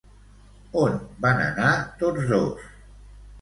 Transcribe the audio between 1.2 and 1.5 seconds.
van